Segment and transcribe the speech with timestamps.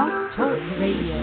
[0.00, 1.20] Blog Talk Radio.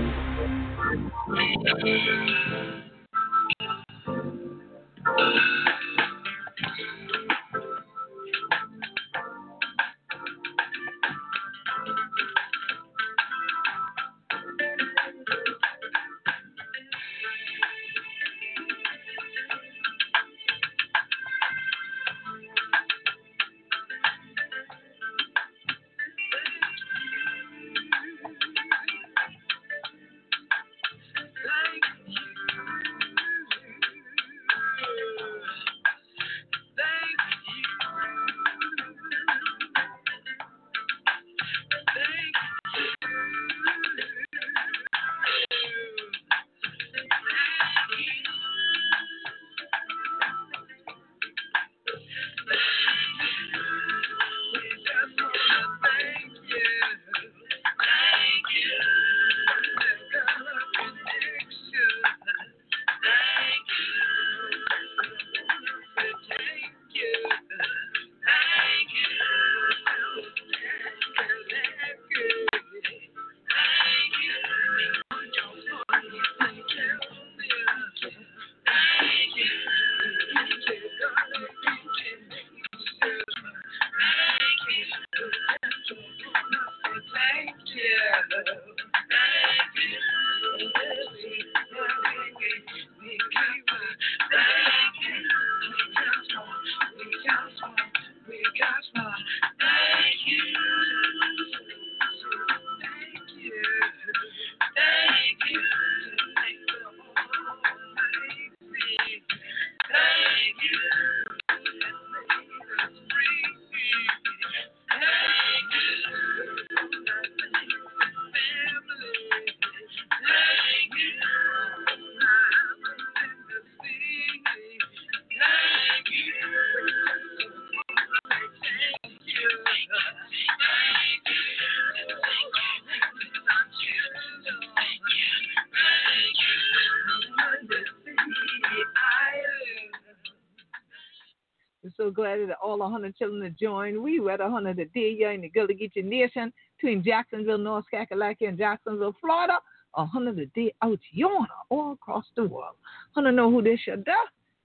[142.77, 144.03] All 100 children to join.
[144.03, 148.47] We were the 100 today here in the Gullah Geechee Nation between Jacksonville, North Kakalaki,
[148.47, 149.57] and Jacksonville, Florida.
[149.95, 152.75] A 100 a day out yonder all across the world.
[153.13, 154.11] 100 know who this should do?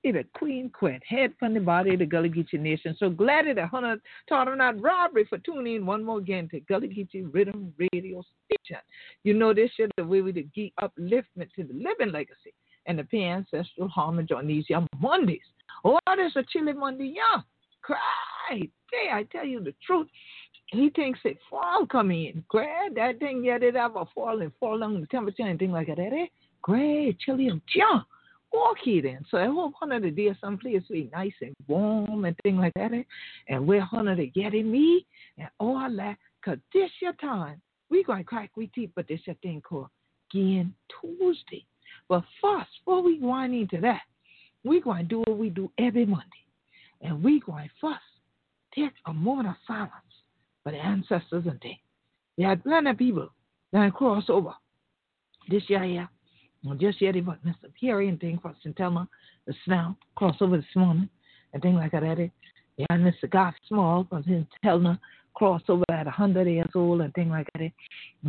[0.05, 2.95] It's a Queen Quet, head from the body of the Gullah Geechee Nation.
[2.99, 6.61] So glad that 100 taught her not robbery for tuning in one more again to
[6.61, 8.83] Gullah Geechee Riddim Radio Station.
[9.25, 12.53] You know this is the way we to give upliftment to the living legacy
[12.85, 15.41] and the pay ancestral homage on these young Mondays.
[15.83, 17.41] Oh, there's a chilly Monday, yeah.
[17.83, 17.99] Cry.
[18.51, 20.09] Hey, I tell you the truth.
[20.67, 22.45] He thinks it fall coming in.
[22.49, 25.89] Great, that thing yet it ever fall and fall on the temperature and things like
[25.89, 25.99] that.
[25.99, 26.27] Eh?
[26.63, 28.07] Great, chilly and jump.
[28.53, 29.19] Walk it in.
[29.31, 32.75] So I hope one of the days someplace be nice and warm and things like
[32.75, 32.93] that.
[32.93, 33.03] Eh?
[33.49, 35.07] And we're one of the getting me
[35.39, 36.17] and all that.
[36.45, 37.61] Cause this your time.
[37.91, 39.89] We gonna crack we teeth, but this your thing called
[40.33, 41.67] Again Tuesday.
[42.09, 44.03] But first, before we go into that,
[44.81, 46.42] going to do what we do every Monday.
[47.03, 48.01] And we're going first
[48.75, 49.93] take a moment of silence
[50.63, 51.79] for the ancestors and things.
[52.39, 53.29] We had plenty of people
[53.73, 54.55] that cross over
[55.51, 56.09] this year here.
[56.65, 57.73] And just yet, but Mr.
[57.81, 58.79] Perry and things St.
[58.79, 59.09] Helena,
[59.47, 61.09] the Snow, cross over this morning
[61.53, 62.31] and things like that.
[62.77, 63.29] Yeah, and Mr.
[63.29, 64.99] Goff Small from St.
[65.35, 67.73] Crossed over at 100 years old and things like that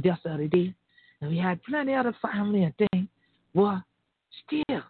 [0.03, 0.73] just the other day.
[1.22, 3.07] And we had plenty of other family and things.
[3.53, 3.83] Well,
[4.45, 4.81] still,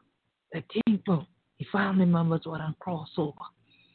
[0.53, 1.27] the people
[1.59, 3.33] the family members were on crossover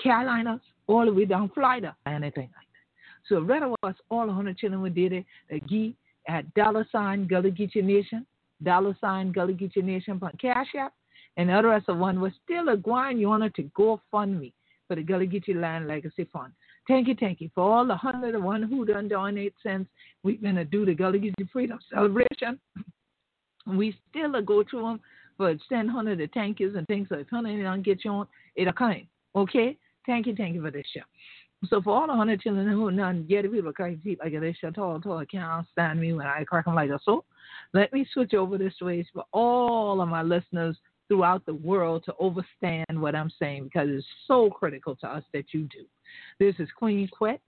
[0.00, 3.28] Carolinas all the way down Florida and anything like that.
[3.28, 5.96] So rather was all hundred children we did it, the Gee
[6.28, 8.24] at dollar sign Gullah Geechee Nation,
[8.62, 10.92] dollar sign Gullah Geechee Nation on Cash App.
[11.36, 14.40] And the other rest of one was still a going you wanted to go fund
[14.40, 14.52] me
[14.86, 16.52] for the Gullah Geechee Land Legacy Fund.
[16.86, 19.88] Thank you, thank you for all the hundred and one who done donate cents.
[20.22, 22.58] We're gonna do the Gullah Geechee Freedom Celebration.
[23.66, 25.00] We still go through them
[25.38, 27.08] for send hundred of thank yous and things.
[27.08, 28.26] So if honey don't get you on,
[28.56, 29.06] it'll come.
[29.34, 29.78] Okay?
[30.04, 31.00] Thank you, thank you for this show.
[31.68, 34.70] So for all the hundred children who none get people crazy deep like this show
[34.70, 37.24] tall tall can't stand me when I crack them like a so
[37.72, 40.76] let me switch over this way for all of my listeners
[41.08, 45.46] throughout the world to understand what I'm saying because it's so critical to us that
[45.52, 45.84] you do.
[46.38, 47.40] This is Queen Quet,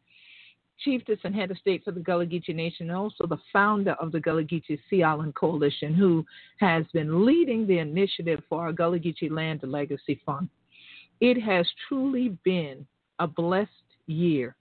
[0.85, 4.13] chiefess and head of state for the Gullah Geechee Nation, and also the founder of
[4.13, 6.25] the Gullah Geechee Sea Island Coalition, who
[6.59, 10.49] has been leading the initiative for our Gullah Geechee Land Legacy Fund.
[11.21, 12.87] It has truly been
[13.19, 13.71] a blessed
[14.07, 14.55] year,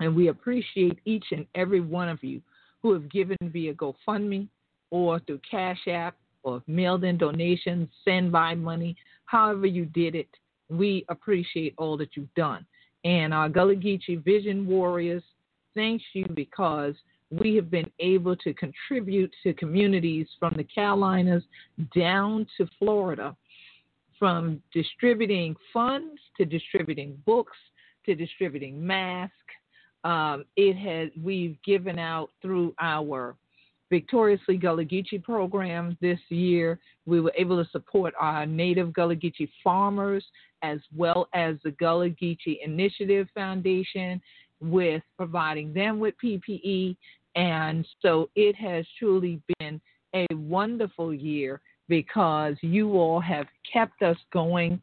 [0.00, 2.42] and we appreciate each and every one of you
[2.82, 4.48] who have given via GoFundMe
[4.90, 8.96] or through Cash App or mailed in donations, send by money,
[9.26, 10.28] however you did it.
[10.68, 12.64] We appreciate all that you've done.
[13.04, 15.22] And our Gullah Geechee Vision Warriors,
[15.74, 16.94] thanks you because
[17.30, 21.44] we have been able to contribute to communities from the Carolinas
[21.94, 23.36] down to Florida,
[24.18, 27.56] from distributing funds to distributing books
[28.06, 29.34] to distributing masks.
[30.02, 33.36] Um, it has we've given out through our
[33.90, 36.78] Victoriously Gullah Geechee program this year.
[37.06, 40.24] We were able to support our native Gullah Geechee farmers
[40.62, 44.20] as well as the Gullah Geechee Initiative Foundation
[44.60, 46.96] with providing them with PPE.
[47.34, 49.80] And so it has truly been
[50.14, 54.80] a wonderful year because you all have kept us going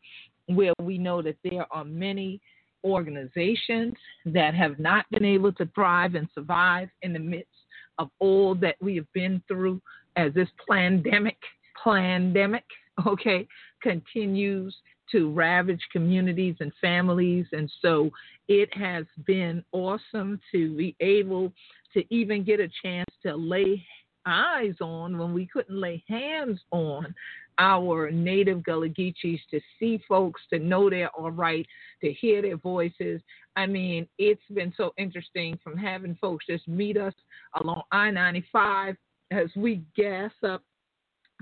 [0.48, 2.42] where we know that there are many
[2.84, 3.94] organizations
[4.26, 7.57] that have not been able to thrive and survive in the midst
[8.00, 9.82] of all that we have been through
[10.16, 11.38] as this pandemic,
[11.84, 12.66] pandemic,
[13.06, 13.48] okay,
[13.82, 14.76] continues
[15.12, 17.46] to ravage communities and families.
[17.52, 18.10] And so
[18.48, 21.54] it has been awesome to be able
[21.94, 23.86] to even get a chance to lay
[24.26, 27.16] eyes on when we couldn't lay hands on
[27.60, 31.66] our native Gullah Geechees to see folks, to know they're all right,
[32.02, 33.22] to hear their voices.
[33.56, 37.14] I mean, it's been so interesting from having folks just meet us
[37.60, 38.96] along I 95
[39.32, 40.64] as we gas up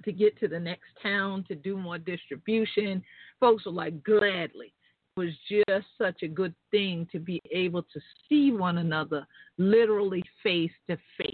[0.04, 3.04] to get to the next town to do more distribution.
[3.40, 4.74] Folks were like, gladly.
[5.18, 9.26] It was just such a good thing to be able to see one another
[9.58, 11.30] literally face to face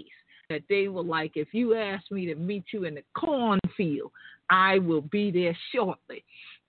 [0.52, 4.12] that they were like, if you ask me to meet you in the cornfield,
[4.50, 6.24] I will be there shortly.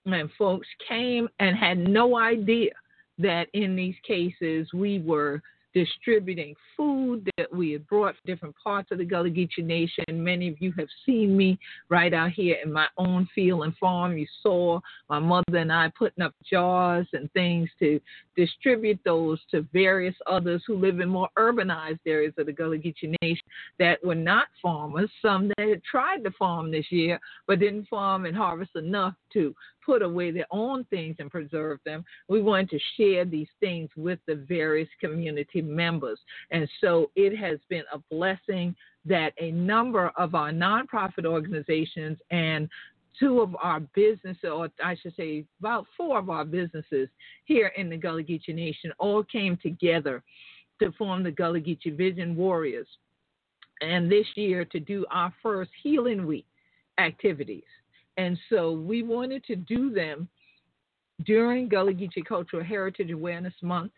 [0.06, 2.71] And folks came and had no idea
[3.19, 5.41] that in these cases we were
[5.74, 10.04] distributing food that we had brought from different parts of the Gullah Geechee Nation.
[10.12, 11.58] Many of you have seen me
[11.90, 14.18] right out here in my own field and farm.
[14.18, 14.80] You saw
[15.10, 18.00] my mother and I putting up jars and things to
[18.36, 23.16] distribute those to various others who live in more urbanized areas of the Gullah Geechee
[23.22, 23.46] Nation
[23.80, 25.10] that were not farmers.
[25.22, 29.56] Some that had tried to farm this year but didn't farm and harvest enough to
[29.86, 32.04] put away their own things and preserve them.
[32.28, 36.20] We wanted to share these things with the various community members.
[36.52, 38.75] And so it has been a blessing
[39.06, 42.70] that a number of our nonprofit organizations and
[43.20, 47.10] two of our businesses, or I should say about four of our businesses
[47.46, 50.24] here in the Gullah Geechee Nation all came together
[50.82, 52.88] to form the Gullah Geechee Vision Warriors.
[53.82, 56.46] And this year to do our first Healing Week
[56.98, 57.63] activities.
[58.17, 60.27] And so we wanted to do them
[61.25, 63.91] during Gullah Geechee Cultural Heritage Awareness Month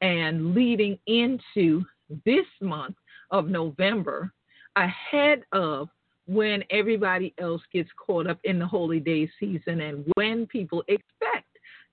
[0.00, 1.84] and leading into
[2.24, 2.96] this month
[3.30, 4.32] of November
[4.76, 5.88] ahead of
[6.26, 11.46] when everybody else gets caught up in the holy day season and when people expect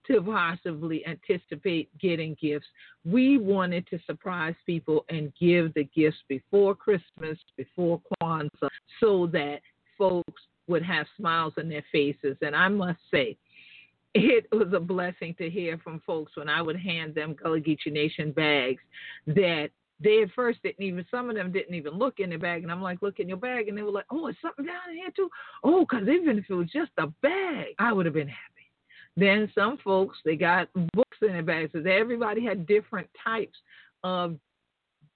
[0.08, 2.66] to possibly anticipate getting gifts.
[3.06, 9.60] We wanted to surprise people and give the gifts before Christmas, before Kwanzaa, so that
[9.98, 10.42] folks
[10.72, 12.36] would have smiles on their faces.
[12.42, 13.38] And I must say,
[14.14, 17.94] it was a blessing to hear from folks when I would hand them Gullah Geechee
[17.94, 18.82] Nation bags
[19.28, 19.70] that
[20.04, 22.64] they at first didn't even, some of them didn't even look in the bag.
[22.64, 23.68] And I'm like, look in your bag.
[23.68, 25.30] And they were like, oh, it's something down here too.
[25.64, 28.68] Oh, because even if it was just a bag, I would have been happy.
[29.16, 31.72] Then some folks, they got books in their bags.
[31.74, 33.58] So everybody had different types
[34.04, 34.38] of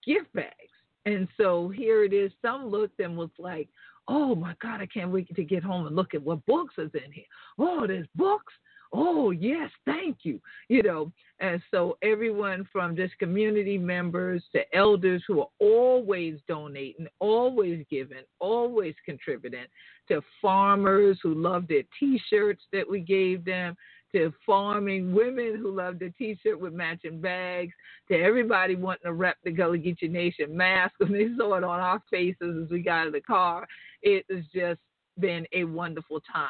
[0.06, 2.32] gift bags And so here it is.
[2.42, 3.70] Some looked and was like,
[4.08, 6.92] oh my God, I can't wait to get home and look at what books is
[6.94, 7.26] in here.
[7.58, 8.54] Oh, there's books.
[8.94, 10.40] Oh, yes, thank you.
[10.70, 17.08] You know, and so everyone from just community members to elders who are always donating,
[17.20, 19.66] always giving, always contributing,
[20.08, 23.76] to farmers who love their t shirts that we gave them,
[24.16, 27.74] to farming women who love the t-shirt with matching bags,
[28.08, 31.82] to everybody wanting to rep the Gullah Geechee Nation mask when they saw it on
[31.82, 33.68] our faces as we got in the car.
[34.02, 34.80] It has just
[35.20, 36.48] been a wonderful time.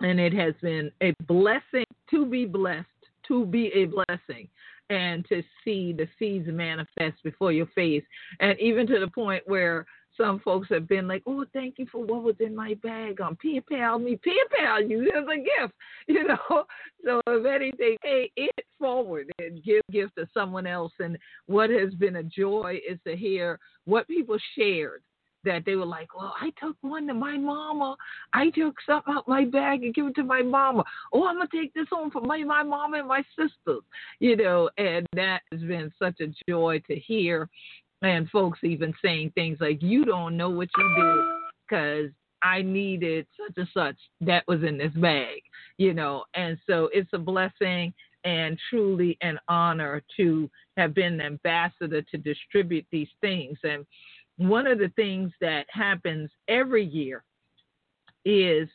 [0.00, 2.86] And it has been a blessing to be blessed,
[3.28, 4.48] to be a blessing,
[4.90, 8.04] and to see the seeds manifest before your face.
[8.38, 12.04] And even to the point where some folks have been like, "Oh, thank you for
[12.04, 13.20] what was in my bag.
[13.20, 15.74] Um, PayPal me, PayPal you as a gift,
[16.06, 16.64] you know."
[17.04, 20.92] So if anything, pay it forward and give gift to someone else.
[20.98, 25.02] And what has been a joy is to hear what people shared.
[25.44, 27.96] That they were like, well, I took one to my mama.
[28.32, 30.84] I took something out my bag and give it to my mama.
[31.12, 33.82] Oh, I'm gonna take this home for my my mama and my sisters.
[34.20, 37.50] You know, and that has been such a joy to hear
[38.04, 41.24] and folks even saying things like, "You don't know what you did
[41.66, 42.10] because
[42.42, 45.42] I needed such and such that was in this bag,"
[45.78, 46.24] you know.
[46.34, 47.94] And so it's a blessing
[48.24, 53.58] and truly an honor to have been an ambassador to distribute these things.
[53.64, 53.86] And
[54.36, 57.22] one of the things that happens every year
[58.24, 58.68] is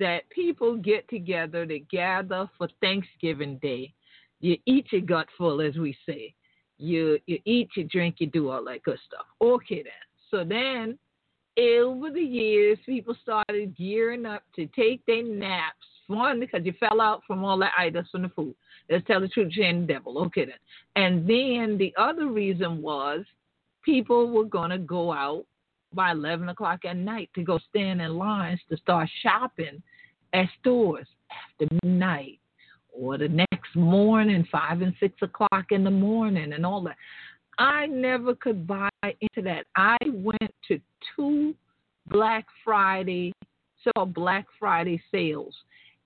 [0.00, 3.94] that people get together to gather for Thanksgiving Day.
[4.40, 6.34] You eat your gut full, as we say
[6.78, 9.26] you you eat, you drink, you do all that good stuff.
[9.40, 9.92] Okay then.
[10.30, 10.98] So then
[11.58, 15.74] over the years people started gearing up to take their naps.
[16.06, 18.54] One, because you fell out from all that items from the food.
[18.88, 20.18] Let's tell the truth, Jane the devil.
[20.26, 20.54] Okay then.
[20.96, 23.24] And then the other reason was
[23.84, 25.44] people were gonna go out
[25.92, 29.82] by eleven o'clock at night to go stand in lines to start shopping
[30.32, 32.38] at stores after midnight
[33.00, 36.96] or the next morning, five and six o'clock in the morning, and all that.
[37.58, 39.66] I never could buy into that.
[39.76, 40.80] I went to
[41.16, 41.54] two
[42.08, 43.32] Black Friday,
[43.82, 45.54] so Black Friday sales,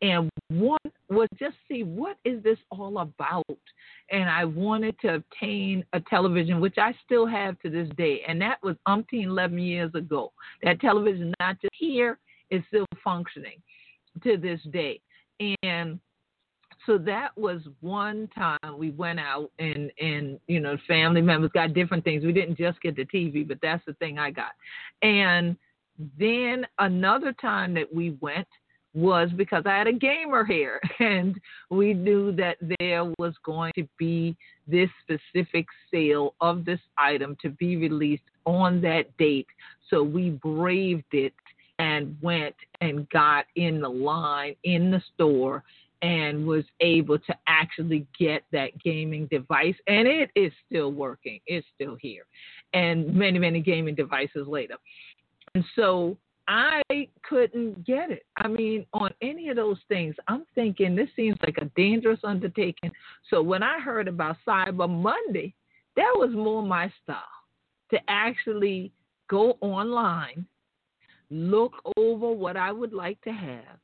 [0.01, 3.45] and one was just see what is this all about.
[4.11, 8.41] And I wanted to obtain a television, which I still have to this day, and
[8.41, 10.33] that was umpteen eleven years ago.
[10.63, 12.19] That television, not just here,
[12.51, 13.61] is still functioning
[14.23, 15.01] to this day,
[15.63, 16.01] and
[16.87, 21.75] so that was one time we went out and and you know family members got
[21.75, 22.25] different things.
[22.25, 24.53] We didn't just get the tv but that's the thing i got.
[25.03, 25.57] And
[26.19, 28.49] then another time that we went
[28.95, 33.87] was because i had a gamer here and we knew that there was going to
[33.99, 34.37] be
[34.67, 39.47] this specific sale of this item to be released on that date.
[39.89, 41.35] So we braved it
[41.79, 45.63] and went and got in the line in the store
[46.03, 49.77] and was able to actually get that gaming device.
[49.87, 52.25] And it is still working, it's still here,
[52.75, 54.75] and many, many gaming devices later.
[55.55, 56.17] And so
[56.49, 56.83] I
[57.23, 58.25] couldn't get it.
[58.37, 62.91] I mean, on any of those things, I'm thinking this seems like a dangerous undertaking.
[63.31, 65.55] So when I heard about Cyber Monday,
[65.97, 67.23] that was more my style
[67.91, 68.93] to actually
[69.29, 70.47] go online,
[71.31, 73.79] look over what I would like to have,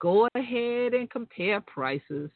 [0.00, 2.30] go ahead and compare prices.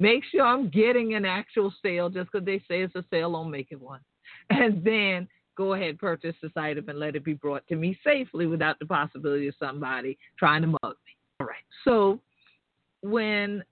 [0.00, 3.50] Make sure I'm getting an actual sale just because they say it's a sale, don't
[3.50, 4.00] make it one.
[4.50, 8.46] And then go ahead, purchase this item and let it be brought to me safely
[8.46, 11.16] without the possibility of somebody trying to mug me.
[11.40, 11.56] All right.
[11.84, 12.20] So
[13.02, 13.64] when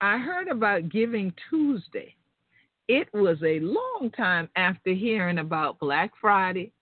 [0.00, 2.14] I heard about Giving Tuesday,
[2.88, 6.72] it was a long time after hearing about Black Friday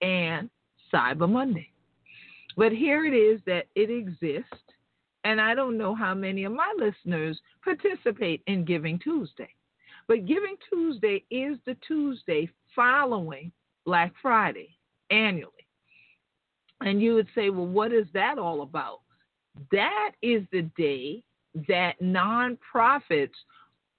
[0.00, 0.48] and
[0.92, 1.70] Cyber Monday.
[2.56, 4.71] But here it is that it exists
[5.24, 9.48] and I don't know how many of my listeners participate in Giving Tuesday.
[10.08, 13.52] But Giving Tuesday is the Tuesday following
[13.86, 14.76] Black Friday
[15.10, 15.52] annually.
[16.80, 19.00] And you would say, well, what is that all about?
[19.70, 21.22] That is the day
[21.68, 23.30] that nonprofits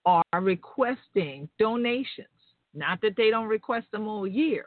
[0.06, 2.27] are requesting donations.
[2.74, 4.65] Not that they don't request them all year,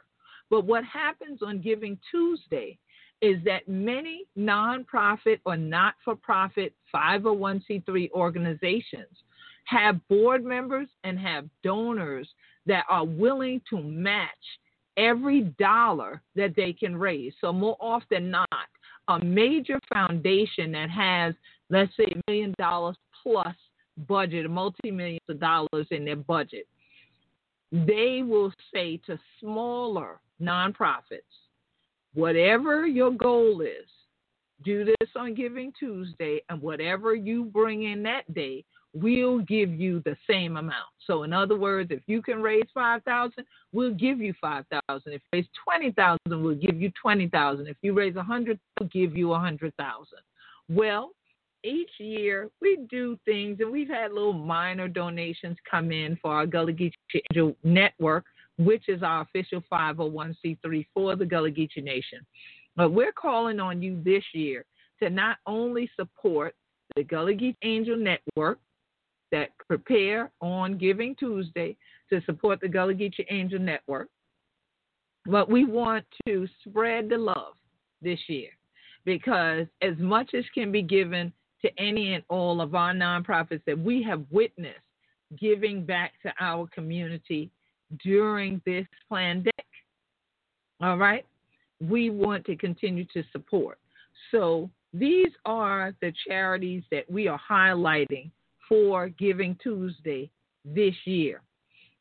[0.49, 2.79] but what happens on Giving Tuesday
[3.21, 9.23] is that many nonprofit or not for profit 501c3 organizations
[9.65, 12.27] have board members and have donors
[12.65, 14.29] that are willing to match
[14.97, 17.33] every dollar that they can raise.
[17.41, 18.47] So, more often not,
[19.07, 21.33] a major foundation that has,
[21.69, 23.55] let's say, a million dollars plus
[24.07, 26.67] budget, multi millions of dollars in their budget,
[27.71, 31.21] they will say to smaller nonprofits,
[32.13, 33.87] whatever your goal is,
[34.63, 40.01] do this on Giving Tuesday, and whatever you bring in that day, we'll give you
[40.03, 40.87] the same amount.
[41.05, 45.13] So, in other words, if you can raise five thousand, we'll give you five thousand.
[45.13, 47.67] If you raise twenty thousand, we'll give you twenty thousand.
[47.67, 50.19] If you raise a hundred, we'll give you a hundred thousand.
[50.69, 51.11] Well,
[51.63, 56.45] each year we do things, and we've had little minor donations come in for our
[56.45, 56.91] Gullah Geechee
[57.31, 58.25] Angel Network,
[58.57, 62.19] which is our official 501c3 for the Gullah Geechee Nation.
[62.75, 64.65] But we're calling on you this year
[65.01, 66.55] to not only support
[66.95, 68.59] the Gullah Geechee Angel Network
[69.31, 71.75] that prepare on Giving Tuesday
[72.09, 74.09] to support the Gullah Geechee Angel Network,
[75.25, 77.53] but we want to spread the love
[78.01, 78.49] this year
[79.05, 83.77] because as much as can be given to any and all of our nonprofits that
[83.77, 84.79] we have witnessed
[85.39, 87.49] giving back to our community
[88.03, 89.53] during this pandemic.
[90.81, 91.25] All right?
[91.81, 93.79] We want to continue to support.
[94.31, 98.31] So these are the charities that we are highlighting
[98.67, 100.29] for Giving Tuesday
[100.65, 101.41] this year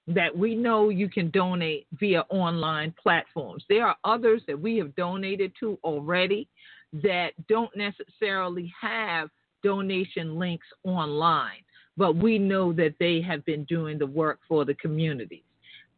[0.08, 3.64] that we know you can donate via online platforms.
[3.68, 6.48] There are others that we have donated to already
[6.92, 9.30] that don't necessarily have
[9.64, 11.64] donation links online,
[11.96, 15.42] but we know that they have been doing the work for the communities.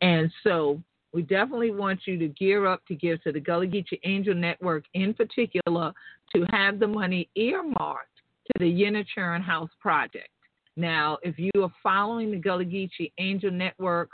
[0.01, 0.81] And so
[1.13, 4.85] we definitely want you to gear up to give to the Gullah Geechee Angel Network
[4.95, 5.93] in particular
[6.35, 8.09] to have the money earmarked
[8.47, 10.29] to the Yinnetchern House Project.
[10.77, 14.11] Now, if you are following the Gullah Geechee Angel Network,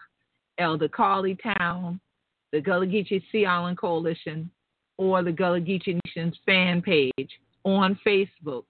[0.59, 2.01] Elder Carly Town,
[2.53, 4.51] the Gullah Geechee Sea Island Coalition,
[4.97, 7.31] or the Gullah Geechee Nations fan page
[7.65, 8.65] on Facebook,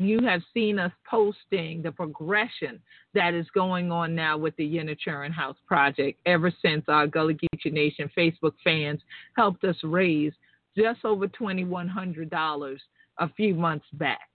[0.00, 2.80] you have seen us posting the progression
[3.12, 7.70] that is going on now with the Yinnetchern House Project ever since our Gullah Geechee
[7.70, 9.00] Nation Facebook fans
[9.36, 10.32] helped us raise
[10.74, 12.78] just over $2,100
[13.18, 14.28] a few months back.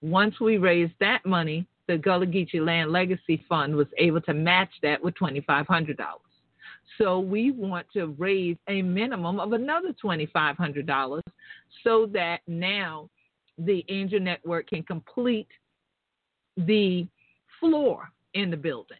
[0.00, 4.70] Once we raised that money, the Gullah Geechee Land Legacy Fund was able to match
[4.84, 5.96] that with $2,500.
[6.98, 11.20] So we want to raise a minimum of another $2,500
[11.82, 13.08] so that now
[13.64, 15.48] the Angel Network can complete
[16.56, 17.06] the
[17.58, 18.98] floor in the building.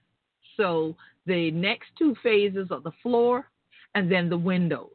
[0.57, 0.95] So
[1.27, 3.47] the next two phases are the floor
[3.95, 4.91] and then the windows.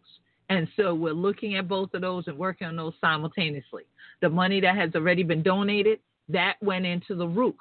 [0.50, 3.84] And so we're looking at both of those and working on those simultaneously.
[4.22, 6.00] The money that has already been donated,
[6.30, 7.56] that went into the roof.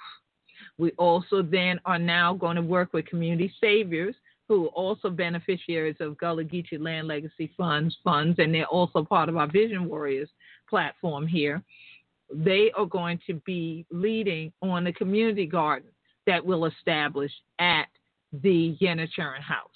[0.78, 4.14] We also then are now going to work with Community Saviors,
[4.48, 9.28] who are also beneficiaries of Gullah Geechee Land Legacy Funds funds, and they're also part
[9.28, 10.28] of our Vision Warriors
[10.68, 11.62] platform here
[12.32, 15.88] they are going to be leading on the community garden
[16.26, 17.86] that we'll establish at
[18.42, 19.68] the Yinnetchern House.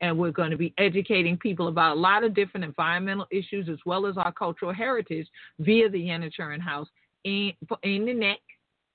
[0.00, 3.78] And we're going to be educating people about a lot of different environmental issues as
[3.86, 5.28] well as our cultural heritage
[5.60, 6.88] via the Yinnetchern House
[7.24, 7.52] in,
[7.84, 8.40] in the neck,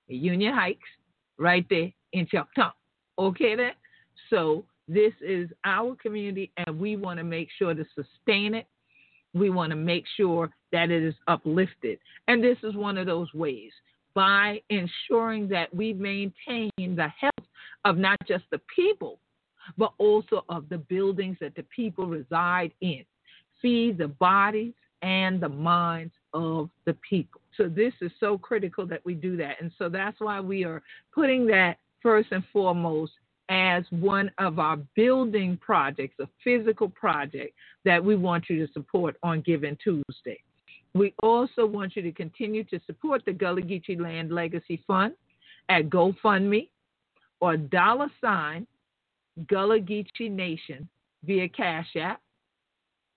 [0.06, 0.80] Union Heights,
[1.38, 2.72] right there in Choctaw.
[3.18, 3.72] Okay, then?
[4.28, 8.66] So this is our community, and we want to make sure to sustain it
[9.34, 11.98] we want to make sure that it is uplifted.
[12.26, 13.72] And this is one of those ways
[14.14, 17.48] by ensuring that we maintain the health
[17.84, 19.18] of not just the people,
[19.76, 23.04] but also of the buildings that the people reside in.
[23.60, 27.40] Feed the bodies and the minds of the people.
[27.56, 29.60] So, this is so critical that we do that.
[29.60, 33.12] And so, that's why we are putting that first and foremost
[33.48, 37.54] as one of our building projects, a physical project
[37.84, 40.40] that we want you to support on Giving Tuesday.
[40.94, 45.14] We also want you to continue to support the Gullah Geechee Land Legacy Fund
[45.68, 46.68] at GoFundMe
[47.40, 48.66] or dollar sign
[49.48, 50.88] Gullah Geechee Nation
[51.24, 52.20] via Cash App.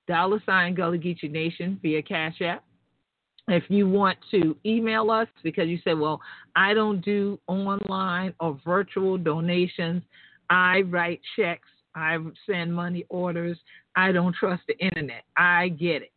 [0.08, 2.64] Dollar sign Gullah Geechee Nation via Cash App.
[3.48, 6.22] If you want to email us because you said, well,
[6.56, 10.04] I don't do online or virtual donations,
[10.50, 13.58] I write checks, I send money orders,
[13.96, 15.24] I don't trust the internet.
[15.38, 16.11] I get it.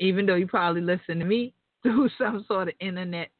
[0.00, 3.30] Even though you probably listen to me through some sort of internet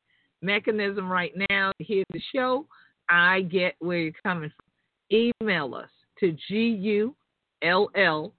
[0.43, 2.67] mechanism right now to hear the show,
[3.09, 5.31] I get where you're coming from.
[5.41, 5.91] Email us
[6.21, 7.15] to G U
[7.63, 8.33] L L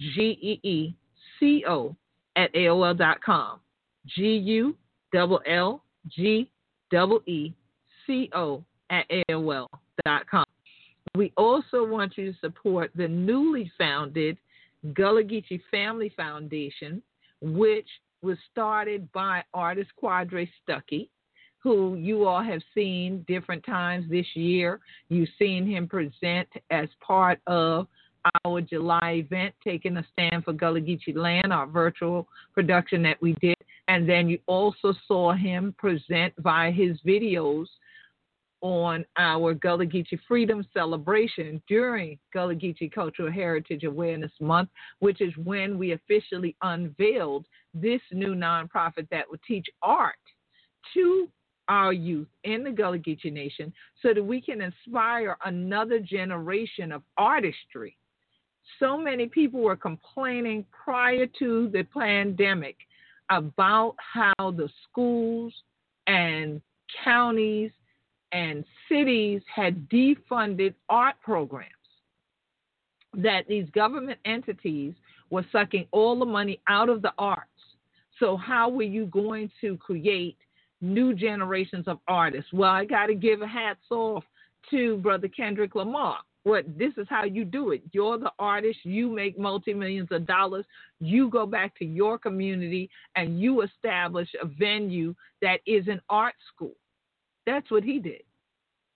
[0.00, 0.94] G E E
[1.38, 1.94] C O
[2.36, 3.60] at AOL.com.
[4.06, 4.76] G U
[5.12, 6.50] double L G
[6.90, 7.52] double E
[8.06, 10.44] C O at AOL.com.
[11.14, 14.38] We also want you to support the newly founded
[14.94, 17.02] Gullah Geechee Family Foundation,
[17.40, 17.88] which
[18.22, 21.08] was started by artist Quadre Stuckey,
[21.62, 24.80] who you all have seen different times this year.
[25.08, 27.86] You've seen him present as part of
[28.44, 33.34] our July event, Taking a Stand for Gullah Geechee Land, our virtual production that we
[33.40, 33.56] did.
[33.86, 37.66] And then you also saw him present via his videos
[38.60, 45.32] on our Gullah Geechee Freedom Celebration during Gullah Geechee Cultural Heritage Awareness Month, which is
[45.44, 50.16] when we officially unveiled this new nonprofit that will teach art
[50.94, 51.28] to
[51.68, 57.02] our youth in the Gullah Geechee Nation so that we can inspire another generation of
[57.16, 57.96] artistry.
[58.78, 62.76] So many people were complaining prior to the pandemic
[63.30, 65.52] about how the schools
[66.06, 66.60] and
[67.04, 67.70] counties
[68.32, 71.72] and cities had defunded art programs,
[73.14, 74.94] that these government entities
[75.30, 77.44] were sucking all the money out of the arts.
[78.18, 80.36] So, how were you going to create
[80.80, 82.52] new generations of artists?
[82.52, 84.24] Well, I got to give a hats off
[84.70, 86.18] to Brother Kendrick Lamar.
[86.44, 87.82] What this is how you do it.
[87.92, 88.78] You're the artist.
[88.84, 90.64] You make multi millions of dollars.
[91.00, 96.34] You go back to your community and you establish a venue that is an art
[96.54, 96.74] school.
[97.48, 98.20] That's what he did.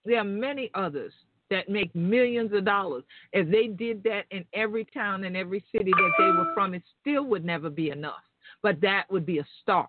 [0.04, 1.14] There are many others
[1.48, 3.02] that make millions of dollars.
[3.32, 6.82] If they did that in every town and every city that they were from, it
[7.00, 8.22] still would never be enough.
[8.62, 9.88] But that would be a start.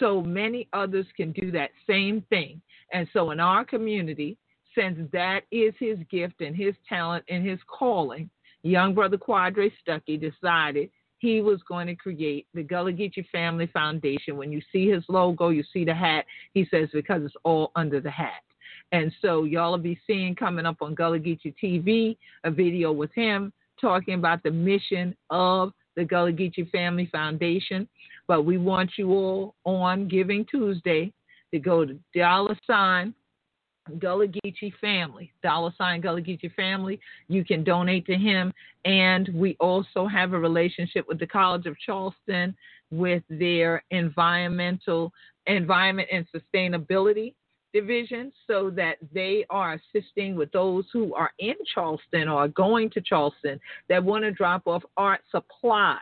[0.00, 2.60] So many others can do that same thing.
[2.92, 4.36] And so in our community,
[4.76, 8.28] since that is his gift and his talent and his calling,
[8.62, 14.36] young brother Quadre Stuckey decided he was going to create the Gullah Geechee Family Foundation.
[14.36, 18.00] When you see his logo, you see the hat, he says because it's all under
[18.00, 18.42] the hat.
[18.92, 23.12] And so y'all will be seeing coming up on Gullah Geechee TV a video with
[23.14, 27.88] him talking about the mission of the Gullah Geechee Family Foundation.
[28.28, 31.12] But we want you all on Giving Tuesday
[31.52, 33.14] to go to dollar sign
[33.98, 37.00] Gullah Geechee Family, dollar sign Gullah Geechee Family.
[37.28, 38.52] You can donate to him.
[38.84, 42.56] And we also have a relationship with the College of Charleston
[42.90, 45.12] with their environmental
[45.46, 47.34] environment and sustainability
[47.72, 53.00] division so that they are assisting with those who are in Charleston or going to
[53.00, 55.98] Charleston that want to drop off art supplies.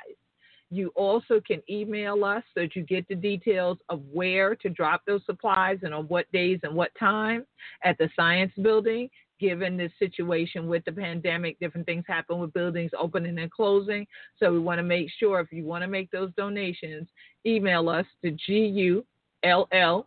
[0.75, 5.03] You also can email us so that you get the details of where to drop
[5.07, 7.47] those supplies and on what days and what time
[7.85, 9.09] at the Science Building.
[9.39, 14.05] Given the situation with the pandemic, different things happen with buildings opening and closing.
[14.41, 17.07] So we want to make sure if you want to make those donations,
[17.47, 20.07] email us to GULL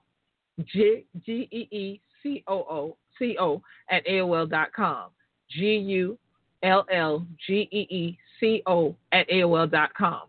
[0.66, 5.12] G G E E C O O C O at AOL dot com.
[5.50, 6.18] G U
[6.64, 10.24] L L G E E C O at AOL dot com.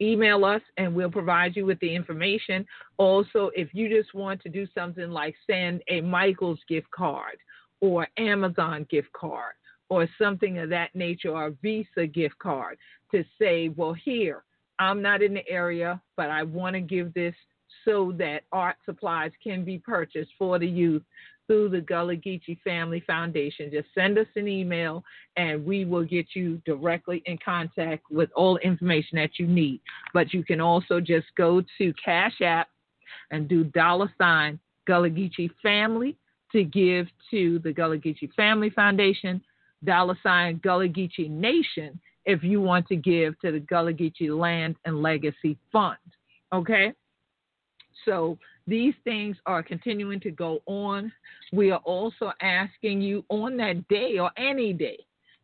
[0.00, 2.66] Email us and we'll provide you with the information.
[2.96, 7.36] Also, if you just want to do something like send a Michael's gift card
[7.80, 9.54] or Amazon gift card
[9.88, 12.78] or something of that nature or Visa gift card
[13.10, 14.44] to say, well, here,
[14.78, 17.34] I'm not in the area, but I want to give this
[17.84, 21.02] so that art supplies can be purchased for the youth
[21.50, 23.72] through the Gullah Geechee Family Foundation.
[23.72, 25.02] Just send us an email
[25.36, 29.80] and we will get you directly in contact with all the information that you need.
[30.14, 32.68] But you can also just go to Cash App
[33.32, 36.16] and do dollar sign Gullah Geechee Family
[36.52, 39.42] to give to the Gullah Geechee Family Foundation,
[39.82, 44.76] dollar sign Gullah Geechee Nation if you want to give to the Gullah Geechee Land
[44.84, 45.96] and Legacy Fund.
[46.52, 46.92] Okay?
[48.04, 48.38] So
[48.70, 51.10] these things are continuing to go on.
[51.52, 55.00] We are also asking you on that day or any day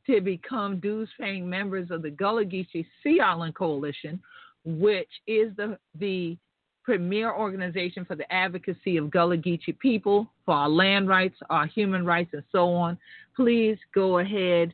[0.06, 4.22] to become dues paying members of the Gullah Geechee Sea Island Coalition,
[4.64, 6.36] which is the, the
[6.84, 12.06] premier organization for the advocacy of Gullah Geechee people, for our land rights, our human
[12.06, 12.96] rights, and so on.
[13.34, 14.72] Please go ahead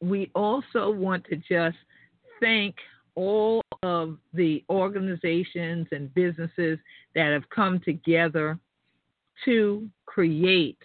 [0.00, 1.76] we also want to just
[2.40, 2.74] thank
[3.14, 6.78] all of the organizations and businesses
[7.14, 8.58] that have come together
[9.44, 10.78] to create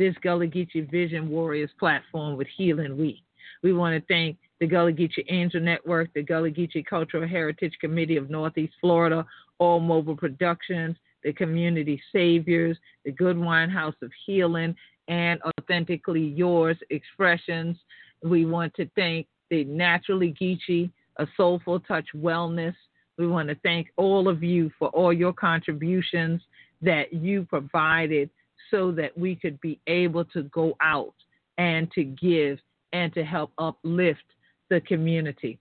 [0.00, 3.22] this Gullah Geechee Vision Warriors platform with Healing We.
[3.62, 8.16] We want to thank the Gullah Geechee Angel Network, the Gullah Geechee Cultural Heritage Committee
[8.16, 9.26] of Northeast Florida,
[9.58, 14.74] All Mobile Productions, the Community Saviors, the Good Wine House of Healing,
[15.08, 17.76] and Authentically Yours Expressions.
[18.24, 22.74] We want to thank the Naturally Geechee, A Soulful Touch Wellness.
[23.18, 26.40] We want to thank all of you for all your contributions
[26.80, 28.30] that you provided
[28.70, 31.14] so that we could be able to go out
[31.58, 32.58] and to give
[32.92, 34.24] and to help uplift
[34.68, 35.58] the community.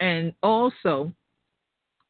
[0.00, 1.12] And also,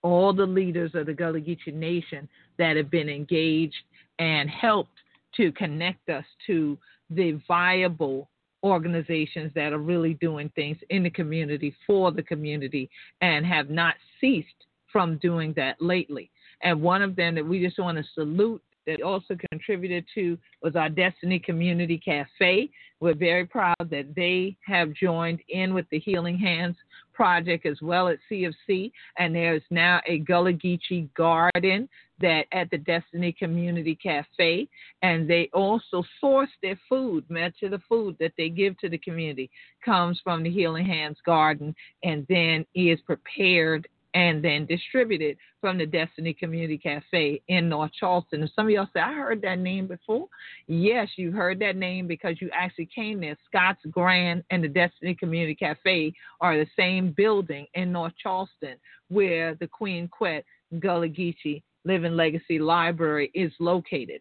[0.02, 2.28] all the leaders of the Gullah Geechee Nation
[2.58, 3.74] that have been engaged
[4.18, 4.98] and helped
[5.36, 6.76] to connect us to
[7.10, 8.28] the viable
[8.64, 12.88] organizations that are really doing things in the community for the community
[13.20, 14.48] and have not ceased
[14.92, 16.30] from doing that lately.
[16.62, 20.76] And one of them that we just want to salute that also contributed to was
[20.76, 22.70] our Destiny Community Cafe.
[23.00, 26.76] We're very proud that they have joined in with the Healing Hands
[27.12, 31.88] project as well at CFC, and there's now a Gullah Geechee garden
[32.20, 34.68] that at the Destiny Community Cafe,
[35.02, 37.24] and they also source their food.
[37.28, 39.50] Much of the food that they give to the community
[39.84, 45.86] comes from the Healing Hands Garden, and then is prepared and then distributed from the
[45.86, 48.42] Destiny Community Cafe in North Charleston.
[48.42, 50.28] And some of y'all say, I heard that name before.
[50.66, 53.36] Yes, you heard that name because you actually came there.
[53.46, 58.76] Scott's Grand and the Destiny Community Cafe are the same building in North Charleston
[59.08, 60.44] where the Queen Quet
[60.78, 64.20] Gullah Geechee Living Legacy Library is located.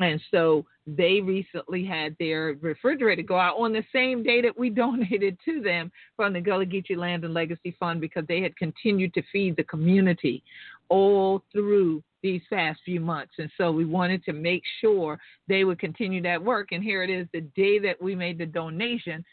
[0.00, 4.70] And so they recently had their refrigerator go out on the same day that we
[4.84, 9.12] donated to them from the Gullah Geechee Land and Legacy Fund because they had continued
[9.14, 10.42] to feed the community
[10.88, 13.32] all through these past few months.
[13.38, 16.68] And so we wanted to make sure they would continue that work.
[16.72, 19.24] And here it is the day that we made the donation,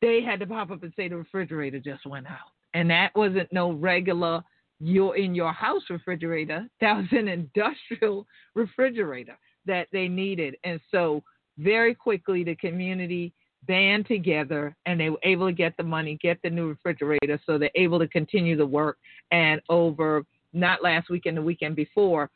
[0.00, 2.52] they had to pop up and say the refrigerator just went out.
[2.74, 4.42] And that wasn't no regular
[4.80, 6.68] your in your house refrigerator.
[6.80, 10.56] That was an industrial refrigerator that they needed.
[10.64, 11.22] And so,
[11.58, 13.32] very quickly, the community
[13.66, 17.58] band together and they were able to get the money, get the new refrigerator, so
[17.58, 18.98] they're able to continue the work.
[19.32, 22.30] And over not last weekend, the weekend before,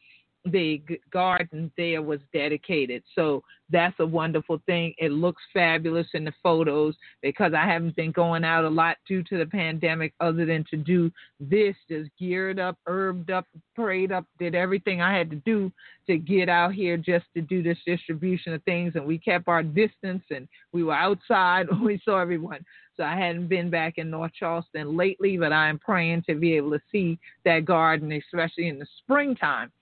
[0.45, 3.03] the garden there was dedicated.
[3.15, 4.93] So that's a wonderful thing.
[4.99, 9.23] It looks fabulous in the photos because I haven't been going out a lot due
[9.25, 14.27] to the pandemic other than to do this, just geared up, herbed up, prayed up,
[14.39, 15.71] did everything I had to do
[16.09, 18.95] to get out here just to do this distribution of things.
[18.97, 22.65] And we kept our distance and we were outside when we saw everyone.
[22.97, 26.55] So I hadn't been back in North Charleston lately, but I am praying to be
[26.57, 29.73] able to see that garden, especially in the springtime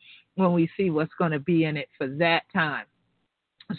[0.40, 2.86] when we see what's going to be in it for that time.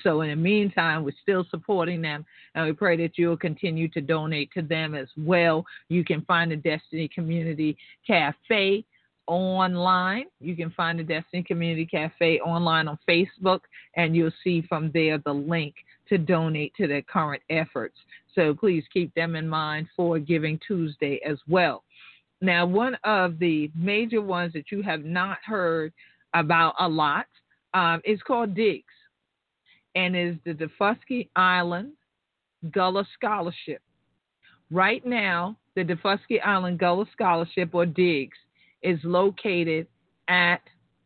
[0.03, 3.99] So, in the meantime, we're still supporting them, and we pray that you'll continue to
[3.99, 5.65] donate to them as well.
[5.89, 7.75] You can find the Destiny Community
[8.07, 8.85] Cafe
[9.27, 10.25] online.
[10.39, 13.61] You can find the Destiny Community Cafe online on Facebook,
[13.97, 15.75] and you'll see from there the link
[16.07, 17.97] to donate to their current efforts.
[18.33, 21.83] So, please keep them in mind for Giving Tuesday as well.
[22.41, 25.93] Now, one of the major ones that you have not heard
[26.33, 27.25] about a lot.
[27.73, 28.83] Um, it's called DIGS
[29.95, 31.93] and is the Daufuskie Island
[32.71, 33.81] Gullah Scholarship.
[34.69, 38.37] Right now, the Daufuskie Island Gullah Scholarship, or DIGS,
[38.83, 39.87] is located
[40.27, 40.61] at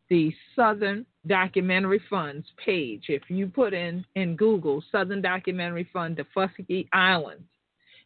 [0.10, 3.06] the Southern Documentary Funds page.
[3.08, 7.44] If you put in in Google Southern Documentary Fund Daufuskie Island,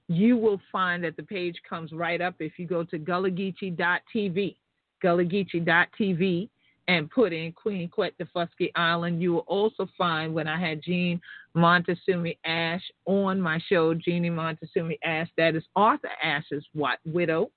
[0.07, 4.55] you will find that the page comes right up if you go to gullahgeechee.tv,
[5.03, 6.49] gullahgeechee.tv,
[6.89, 9.21] and put in Queen Quet Daufuskie Island.
[9.21, 11.21] You will also find when I had Jean
[11.55, 16.65] Montesumi Ash on my show, Jeannie Moutoussamy-Ashe, that is Arthur Ashe's
[17.05, 17.51] widow.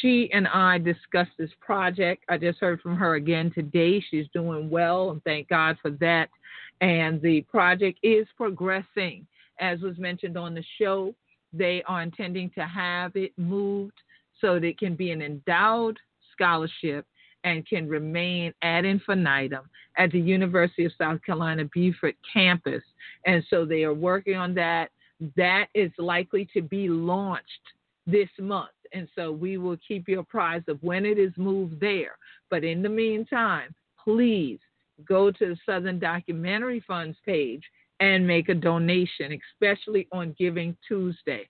[0.00, 2.24] She and I discussed this project.
[2.28, 4.04] I just heard from her again today.
[4.10, 6.28] She's doing well, and thank God for that.
[6.80, 9.24] And the project is progressing.
[9.60, 11.14] As was mentioned on the show,
[11.52, 14.00] they are intending to have it moved
[14.40, 15.96] so that it can be an endowed
[16.32, 17.06] scholarship
[17.44, 22.82] and can remain ad infinitum at the University of South Carolina Beaufort campus.
[23.26, 24.90] And so they are working on that.
[25.36, 27.44] That is likely to be launched
[28.06, 28.70] this month.
[28.92, 32.16] And so we will keep you apprised of when it is moved there.
[32.50, 34.58] But in the meantime, please
[35.06, 37.62] go to the Southern Documentary Funds page
[38.00, 41.48] and make a donation, especially on Giving Tuesday.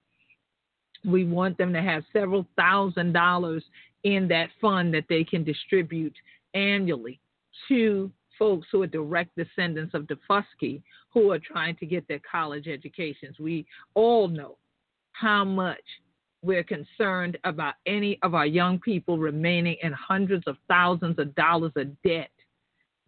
[1.05, 3.63] We want them to have several thousand dollars
[4.05, 6.15] in that fund that they can distribute
[6.55, 7.21] annually
[7.69, 10.83] to folks who are direct descendants of Daufuskie
[11.13, 13.39] who are trying to get their college educations.
[13.39, 14.57] We all know
[15.13, 15.83] how much
[16.43, 21.73] we're concerned about any of our young people remaining in hundreds of thousands of dollars
[21.75, 22.31] of debt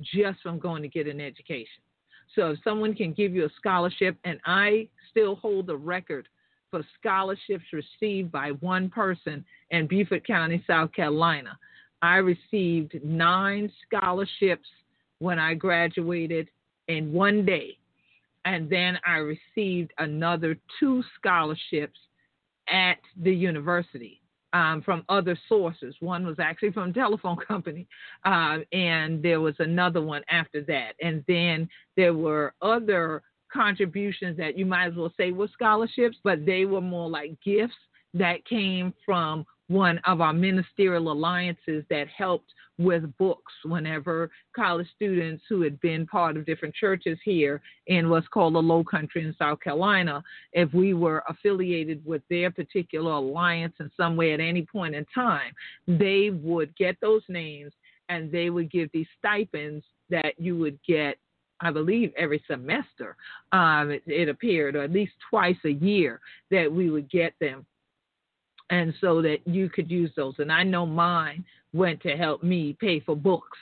[0.01, 1.83] just from going to get an education.
[2.35, 6.29] So if someone can give you a scholarship, and I still hold the record
[6.71, 11.59] for scholarships received by one person in Beaufort County, South Carolina.
[12.03, 14.69] I received nine scholarships
[15.19, 16.49] when I graduated
[16.89, 17.77] in one day.
[18.45, 21.99] And then I received another two scholarships
[22.69, 24.21] at the university
[24.53, 25.95] um, from other sources.
[26.01, 27.87] One was actually from a telephone company,
[28.25, 30.93] uh, and there was another one after that.
[31.03, 33.23] And then there were other
[33.53, 37.75] contributions that you might as well say were scholarships, but they were more like gifts
[38.15, 45.45] that came from one of our ministerial alliances that helped with books whenever college students
[45.49, 49.35] who had been part of different churches here in what's called the Low Country in
[49.39, 54.67] South Carolina, if we were affiliated with their particular alliance in some way at any
[54.67, 55.53] point in time,
[55.87, 57.73] they would get those names
[58.09, 61.17] and they would give these stipends that you would get
[61.61, 63.17] I believe every semester
[63.53, 66.21] um, it, it, appeared, or at least twice a year
[66.51, 67.67] that we would get them
[68.71, 70.35] and so that you could use those.
[70.39, 73.59] And I know mine went to help me pay for books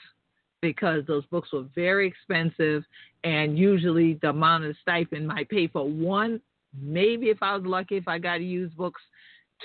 [0.61, 2.83] because those books were very expensive,
[3.23, 6.41] and usually the amount of stipend might pay for one,
[6.79, 9.01] maybe if I was lucky, if I got to use books,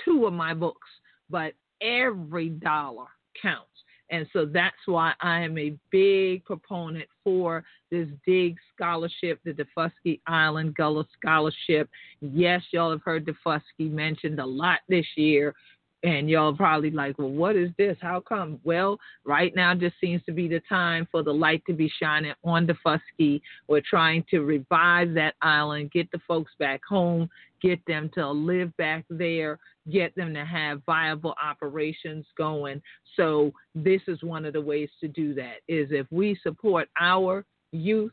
[0.03, 0.87] two of my books,
[1.29, 3.05] but every dollar
[3.41, 3.69] counts.
[4.11, 10.19] And so that's why I am a big proponent for this DIG scholarship, the Daufuskie
[10.27, 11.89] Island Gullah Scholarship.
[12.21, 15.55] Yes, y'all have heard Daufuskie mentioned a lot this year.
[16.03, 17.97] And y'all probably like, well, what is this?
[17.99, 18.59] How come?
[18.63, 22.33] Well, right now just seems to be the time for the light to be shining
[22.43, 23.41] on Daufuskie.
[23.67, 27.27] We're trying to revive that island, get the folks back home,
[27.59, 29.57] get them to live back there,
[29.91, 32.81] get them to have viable operations going.
[33.15, 37.45] So this is one of the ways to do that is if we support our
[37.71, 38.11] youth,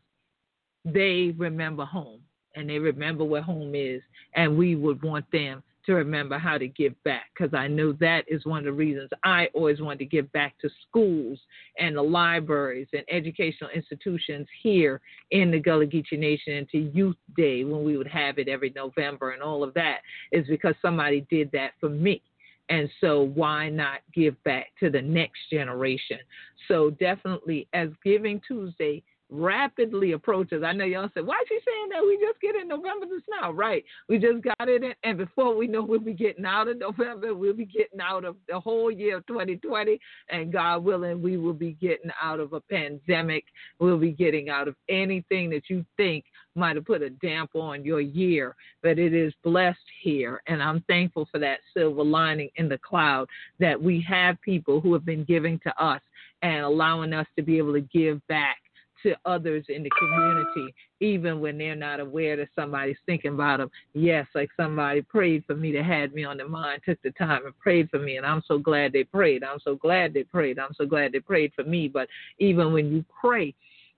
[0.85, 2.21] they remember home
[2.55, 4.03] and they remember what home is
[4.35, 8.25] and we would want them to remember how to give back because I know that
[8.29, 11.39] is one of the reasons I always wanted to give back to schools
[11.79, 17.17] and the libraries and educational institutions here in the Gullah Geechee Nation and to Youth
[17.37, 19.99] Day when we would have it every November and all of that
[20.31, 22.23] is because somebody did that for me.
[22.69, 26.19] And so, why not give back to the next generation?
[26.69, 30.63] So, definitely, as Giving Tuesday rapidly approaches.
[30.63, 32.03] I know y'all said, why is she saying that?
[32.03, 33.51] We just get in November just now.
[33.51, 33.85] Right.
[34.09, 34.93] We just got it in.
[35.05, 38.37] And before we know we'll be getting out of November, we'll be getting out of
[38.49, 39.99] the whole year of 2020.
[40.29, 43.45] And God willing, we will be getting out of a pandemic.
[43.79, 47.85] We'll be getting out of anything that you think might have put a damp on
[47.85, 48.55] your year.
[48.83, 50.43] But it is blessed here.
[50.47, 54.93] And I'm thankful for that silver lining in the cloud that we have people who
[54.93, 56.03] have been giving to us
[56.43, 58.59] and allowing us to be able to give back
[59.03, 63.71] to others in the community, even when they're not aware that somebody's thinking about them.
[63.95, 67.47] Yes, like somebody prayed for me that had me on their mind, took the time
[67.47, 69.45] and prayed for me, and I'm so glad they prayed.
[69.45, 70.59] I'm so glad they prayed.
[70.59, 71.89] I'm so glad they prayed for me.
[71.89, 73.55] But even when you pray,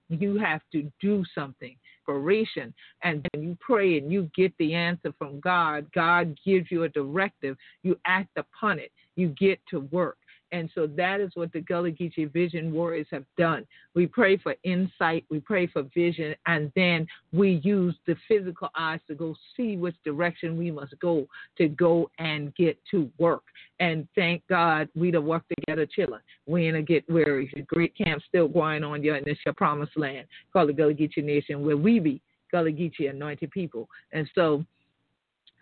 [0.09, 5.13] you have to do something inspiration and then you pray and you get the answer
[5.19, 10.19] from God, God gives you a directive, you act upon it, you get to work.
[10.55, 13.67] And so that is what the Gullah Geechee Vision Warriors have done.
[13.97, 19.01] We pray for insight, we pray for vision, and then we use the physical eyes
[19.09, 21.27] to go see which direction we must go
[21.59, 23.43] to go and get to work.
[23.81, 26.21] And thank God we to work together chilling.
[26.47, 27.51] We ain't a get weary.
[27.53, 30.95] The great camp still going on here in this your promised land called the Gullah
[30.95, 33.89] Geechee Nation where we be Gullah Geechee anointed people.
[34.13, 34.65] And so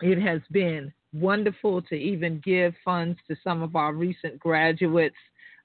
[0.01, 5.15] it has been wonderful to even give funds to some of our recent graduates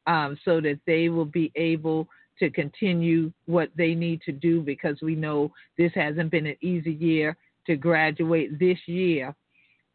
[0.07, 4.97] um, so that they will be able to continue what they need to do because
[5.03, 7.37] we know this hasn't been an easy year
[7.67, 9.35] to graduate this year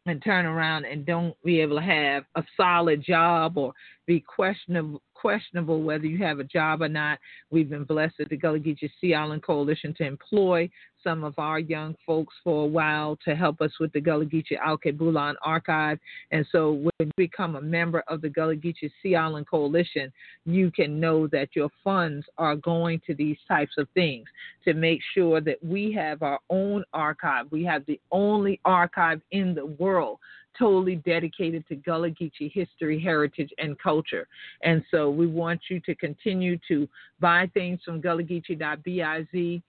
[0.05, 3.73] and turn around and don't be able to have a solid job or
[4.05, 7.17] be questionable questionable whether you have a job or not.
[7.49, 10.69] We've been blessed at the Gullah Geechee Sea Island Coalition to employ
[11.01, 14.59] some of our young folks for a while to help us with the Gullah Geechee
[14.59, 15.97] Alkebulan archive.
[16.31, 20.11] And so when you become a member of the Gullah Geechee Sea Island Coalition,
[20.45, 24.25] you can know that your funds are going to these types of things
[24.65, 27.45] to make sure that we have our own archive.
[27.49, 30.19] We have the only archive in the world
[30.57, 34.27] totally dedicated to Gullah Geechee history, heritage, and culture.
[34.63, 36.87] And so we want you to continue to
[37.19, 39.61] buy things from gullahgeechee.biz,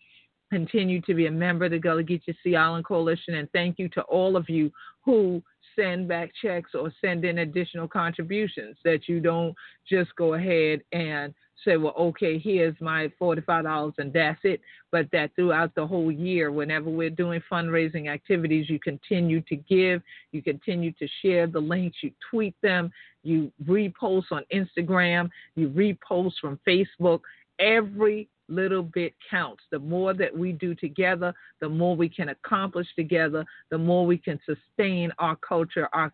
[0.50, 3.88] continue to be a member of the Gullah Geechee Sea Island Coalition, and thank you
[3.90, 4.70] to all of you
[5.04, 5.42] who
[5.76, 9.54] send back checks or send in additional contributions, that you don't
[9.88, 14.60] just go ahead and say, well, okay, here's my $45 and that's it.
[14.90, 20.02] But that throughout the whole year, whenever we're doing fundraising activities, you continue to give,
[20.32, 22.90] you continue to share the links, you tweet them,
[23.22, 27.20] you repost on Instagram, you repost from Facebook.
[27.58, 29.62] Every little bit counts.
[29.70, 34.18] The more that we do together, the more we can accomplish together, the more we
[34.18, 36.12] can sustain our culture, our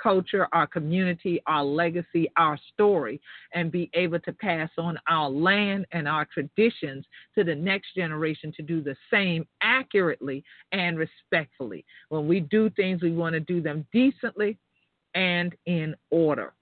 [0.00, 3.20] culture, our community, our legacy, our story,
[3.54, 7.04] and be able to pass on our land and our traditions
[7.34, 11.84] to the next generation to do the same accurately and respectfully.
[12.08, 14.58] When we do things, we want to do them decently
[15.14, 16.52] and in order.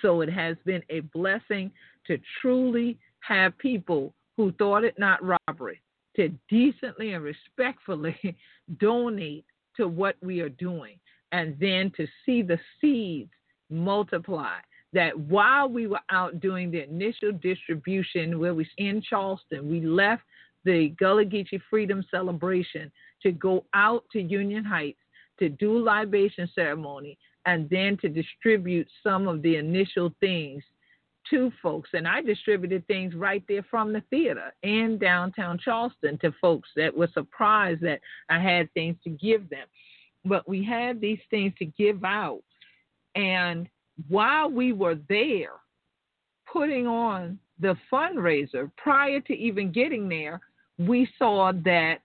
[0.00, 1.70] So it has been a blessing
[2.06, 5.80] to truly have people who thought it not robbery
[6.16, 8.36] to decently and respectfully
[8.78, 9.44] donate
[9.76, 10.98] to what we are doing
[11.32, 13.30] and then to see the seeds
[13.70, 14.56] multiply.
[14.92, 20.22] That while we were out doing the initial distribution where we in Charleston, we left
[20.64, 25.00] the Gullah Geechee Freedom Celebration to go out to Union Heights
[25.40, 30.62] to do libation ceremony and then to distribute some of the initial things
[31.30, 36.32] to folks, and I distributed things right there from the theater in downtown Charleston to
[36.40, 39.66] folks that were surprised that I had things to give them.
[40.24, 42.42] But we had these things to give out,
[43.14, 43.68] and
[44.08, 45.52] while we were there
[46.50, 50.40] putting on the fundraiser, prior to even getting there,
[50.78, 51.98] we saw that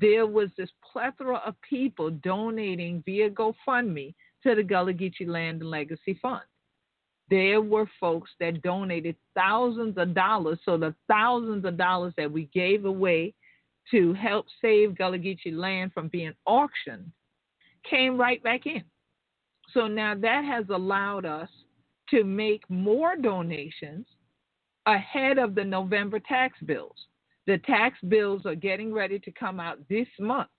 [0.00, 5.70] there was this plethora of people donating via GoFundMe to the Gullah Geechee Land and
[5.70, 6.42] Legacy Fund
[7.30, 10.58] there were folks that donated thousands of dollars.
[10.64, 13.34] So the thousands of dollars that we gave away
[13.90, 17.10] to help save Gullah Geechee land from being auctioned
[17.88, 18.84] came right back in.
[19.72, 21.48] So now that has allowed us
[22.10, 24.06] to make more donations
[24.86, 26.96] ahead of the November tax bills.
[27.46, 30.50] The tax bills are getting ready to come out this month.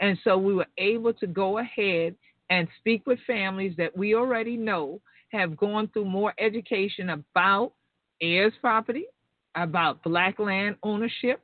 [0.00, 2.14] And so we were able to go ahead
[2.50, 5.00] and speak with families that we already know
[5.32, 7.72] have gone through more education about
[8.20, 9.06] heirs property,
[9.54, 11.40] about black land ownership,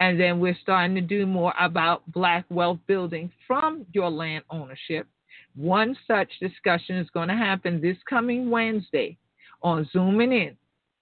[0.00, 5.06] and then we're starting to do more about black wealth building from your land ownership.
[5.54, 9.16] One such discussion is going to happen this coming Wednesday
[9.62, 10.56] on Zooming In,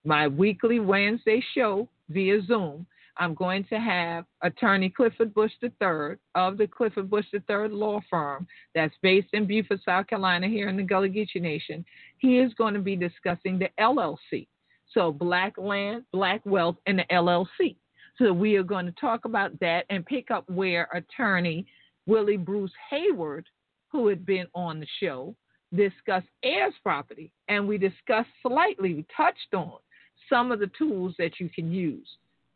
[0.05, 2.87] my weekly Wednesday show via Zoom
[3.21, 8.47] I'm going to have attorney Clifford Bush III of the Clifford Bush III law firm
[8.75, 11.85] that's based in Beaufort, South Carolina, here in the Gullah Geechee Nation.
[12.17, 14.49] He is going to be discussing the LLC.
[14.95, 17.77] So, Black Land, Black Wealth, and the LLC.
[18.17, 21.67] So, we are going to talk about that and pick up where attorney
[22.07, 23.47] Willie Bruce Hayward,
[23.93, 25.37] who had been on the show,
[25.77, 27.31] discussed heirs property.
[27.49, 29.77] And we discussed slightly, we touched on
[30.31, 32.09] some of the tools that you can use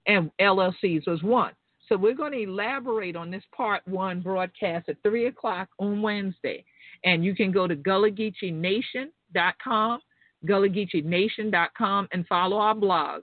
[0.06, 1.52] and LLCs was one.
[1.88, 6.64] So we're going to elaborate on this part one broadcast at 3 o'clock on Wednesday.
[7.04, 10.00] And you can go to GullahGeecheeNation.com,
[10.46, 13.22] GullahGeecheeNation.com, and follow our blog.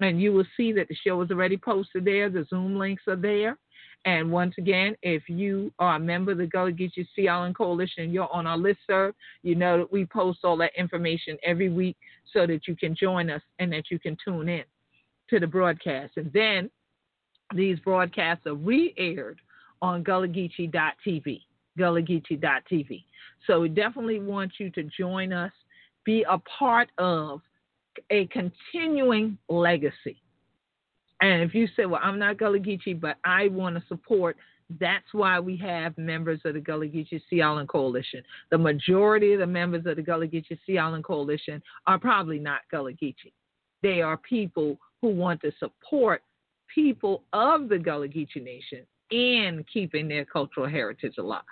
[0.00, 2.28] And you will see that the show is already posted there.
[2.30, 3.58] The Zoom links are there.
[4.04, 8.12] And once again, if you are a member of the Gullah Geechee Sea Island Coalition,
[8.12, 9.12] you're on our list, sir,
[9.42, 11.96] you know that we post all that information every week
[12.32, 14.62] so that you can join us and that you can tune in
[15.30, 16.16] to the broadcast.
[16.16, 16.70] And then
[17.54, 19.40] these broadcasts are re aired
[19.82, 21.42] on GullahGeechee.tv.
[21.78, 23.04] GullahGeechee.tv.
[23.46, 25.52] So we definitely want you to join us,
[26.04, 27.40] be a part of
[28.10, 30.20] a continuing legacy.
[31.22, 34.36] And if you say, well, I'm not Gullah Geechee, but I want to support,
[34.80, 38.22] that's why we have members of the Gullah Geechee Sea Island Coalition.
[38.50, 42.60] The majority of the members of the Gullah Geechee Sea Island Coalition are probably not
[42.70, 43.32] Gullah Geechee.
[43.82, 46.22] They are people who want to support
[46.74, 51.42] people of the Gullah Geechee Nation in keeping their cultural heritage alive.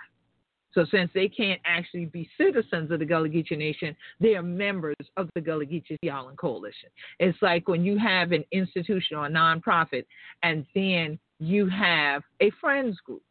[0.73, 4.95] So since they can't actually be citizens of the Gullah Geechee Nation, they are members
[5.15, 6.89] of the Gullah Geechee Island Coalition.
[7.19, 10.05] It's like when you have an institution or a nonprofit
[10.43, 13.23] and then you have a friends group.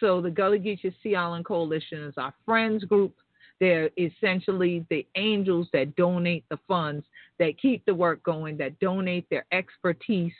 [0.00, 3.14] So the Gullah Geechee Sea Island Coalition is our friends group.
[3.60, 7.06] They're essentially the angels that donate the funds,
[7.38, 10.32] that keep the work going, that donate their expertise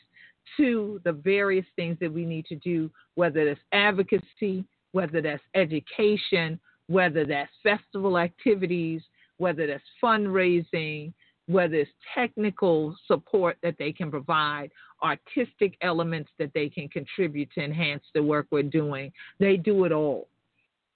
[0.57, 6.61] to the various things that we need to do, whether that's advocacy, whether that's education,
[6.89, 9.03] whether that's festival activities,
[9.39, 11.13] whether that's fundraising,
[11.47, 14.71] whether it's technical support that they can provide,
[15.03, 19.13] artistic elements that they can contribute to enhance the work we're doing.
[19.39, 20.29] They do it all.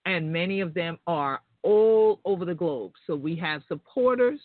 [0.07, 2.93] And many of them are all over the globe.
[3.07, 4.41] So we have supporters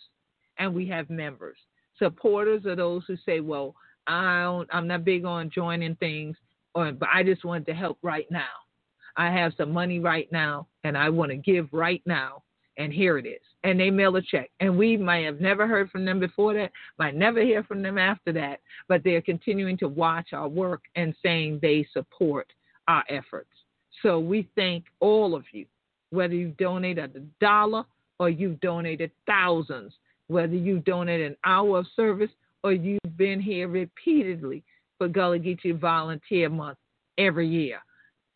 [0.58, 1.56] and we have members.
[1.98, 3.74] Supporters are those who say, well,
[4.06, 6.36] I don't, I'm not big on joining things,
[6.74, 8.42] or, but I just want to help right now.
[9.16, 12.42] I have some money right now and I want to give right now
[12.76, 13.40] and here it is.
[13.62, 14.50] And they mail a check.
[14.60, 17.98] And we might have never heard from them before that, might never hear from them
[17.98, 22.48] after that, but they're continuing to watch our work and saying they support
[22.88, 23.50] our efforts.
[24.02, 25.66] So we thank all of you,
[26.14, 27.84] whether you donated a dollar
[28.18, 29.92] or you've donated thousands,
[30.28, 32.30] whether you donated an hour of service
[32.62, 34.62] or you've been here repeatedly
[34.98, 36.78] for Gullah Geechee Volunteer Month
[37.18, 37.80] every year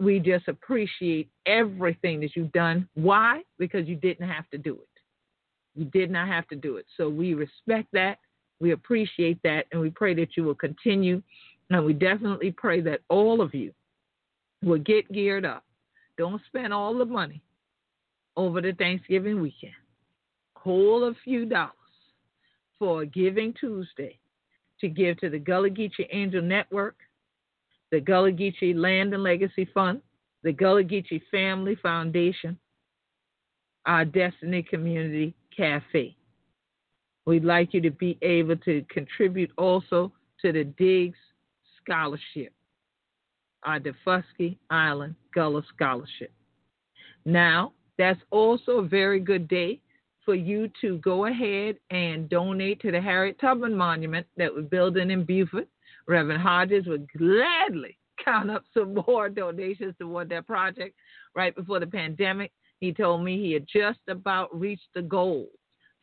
[0.00, 2.88] we just appreciate everything that you've done.
[2.94, 3.42] Why?
[3.58, 4.88] Because you didn't have to do it.
[5.74, 6.86] You did not have to do it.
[6.96, 8.18] So we respect that.
[8.60, 9.66] We appreciate that.
[9.72, 11.22] And we pray that you will continue.
[11.70, 13.72] And we definitely pray that all of you
[14.62, 15.64] will get geared up.
[16.16, 17.42] Don't spend all the money
[18.38, 19.74] over the Thanksgiving weekend.
[20.54, 21.72] Hold a few dollars
[22.78, 24.18] for Giving Tuesday
[24.80, 26.96] to give to the Gullah Geechee Angel Network
[27.90, 30.00] the Gullah Geechee Land and Legacy Fund,
[30.42, 32.58] the Gullah Geechee Family Foundation,
[33.86, 36.14] our Destiny Community Cafe.
[37.26, 40.12] We'd like you to be able to contribute also
[40.42, 41.18] to the Diggs
[41.82, 42.52] Scholarship,
[43.64, 46.32] our Daufuskie Island Gullah Scholarship.
[47.24, 49.80] Now, that's also a very good day
[50.24, 55.10] for you to go ahead and donate to the Harriet Tubman Monument that we're building
[55.10, 55.68] in Beaufort.
[56.06, 60.94] Reverend Hodges would gladly count up some more donations toward that project
[61.34, 62.52] right before the pandemic.
[62.80, 65.48] He told me he had just about reached the goal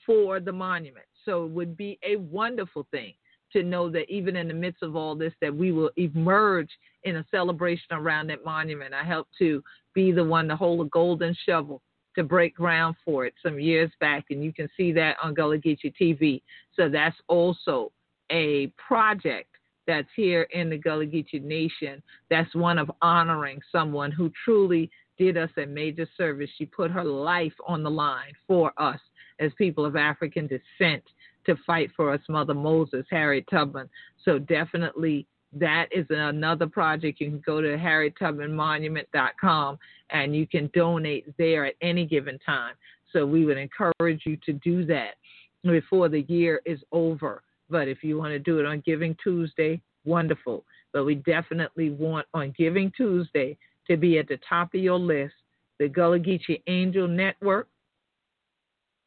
[0.06, 1.06] for the monument.
[1.24, 3.14] So it would be a wonderful thing
[3.54, 6.70] to know that even in the midst of all this that we will emerge
[7.04, 8.94] in a celebration around that monument.
[8.94, 11.82] I helped to be the one to hold a golden shovel
[12.16, 15.58] to break ground for it some years back, and you can see that on Gullah
[15.58, 16.42] Geechee TV.
[16.76, 17.92] So that's also
[18.32, 19.50] a project
[19.88, 22.02] that's here in the Gullah Geechee Nation.
[22.30, 26.50] That's one of honoring someone who truly did us a major service.
[26.58, 29.00] She put her life on the line for us
[29.40, 31.04] as people of African descent
[31.46, 33.90] to fight for us, Mother Moses, Harriet Tubman.
[34.24, 37.22] So definitely that is another project.
[37.22, 39.80] You can go to harriettubmanmonument.com
[40.12, 42.74] and you can donate there at any given time.
[43.14, 45.16] So we would encourage you to do that
[45.64, 47.42] before the year is over.
[47.70, 50.66] But if you want to do it on Giving Tuesday, wonderful.
[50.94, 55.34] But we definitely want on Giving Tuesday to be at the top of your list
[55.78, 57.68] the Gullah Geechee Angel Network,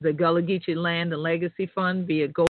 [0.01, 2.47] the Gullah Geechee Land and Legacy Fund via Go